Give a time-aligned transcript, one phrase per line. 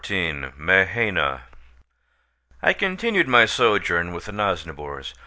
[0.57, 1.41] MAHAINA
[2.63, 5.13] I continued my sojourn with the Nosnibors.